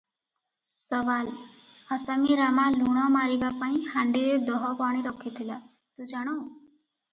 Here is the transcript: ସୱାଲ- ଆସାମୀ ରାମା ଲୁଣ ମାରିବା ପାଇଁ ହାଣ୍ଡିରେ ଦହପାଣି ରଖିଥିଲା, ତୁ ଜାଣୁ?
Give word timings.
ସୱାଲ- 0.85 1.35
ଆସାମୀ 1.97 2.37
ରାମା 2.39 2.65
ଲୁଣ 2.79 3.05
ମାରିବା 3.17 3.53
ପାଇଁ 3.61 3.77
ହାଣ୍ଡିରେ 3.93 4.41
ଦହପାଣି 4.49 5.07
ରଖିଥିଲା, 5.11 5.61
ତୁ 5.95 6.11
ଜାଣୁ? 6.17 6.37